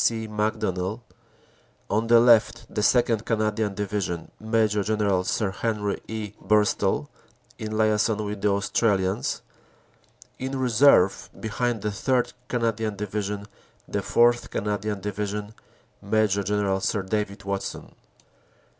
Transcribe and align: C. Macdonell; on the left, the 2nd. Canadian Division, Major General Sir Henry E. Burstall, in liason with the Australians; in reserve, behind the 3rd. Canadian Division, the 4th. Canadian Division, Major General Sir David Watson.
C. 0.03 0.27
Macdonell; 0.27 0.99
on 1.87 2.07
the 2.07 2.19
left, 2.19 2.65
the 2.73 2.81
2nd. 2.81 3.23
Canadian 3.23 3.75
Division, 3.75 4.31
Major 4.39 4.81
General 4.81 5.23
Sir 5.23 5.51
Henry 5.51 6.01
E. 6.07 6.31
Burstall, 6.43 7.07
in 7.59 7.73
liason 7.73 8.25
with 8.25 8.41
the 8.41 8.47
Australians; 8.49 9.43
in 10.39 10.57
reserve, 10.57 11.29
behind 11.39 11.83
the 11.83 11.89
3rd. 11.89 12.33
Canadian 12.47 12.95
Division, 12.95 13.45
the 13.87 13.99
4th. 13.99 14.49
Canadian 14.49 15.01
Division, 15.01 15.53
Major 16.01 16.41
General 16.41 16.79
Sir 16.81 17.03
David 17.03 17.43
Watson. 17.43 17.93